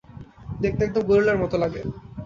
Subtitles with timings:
[0.61, 1.81] দেখতে একদম গরিলার মতো লাগে।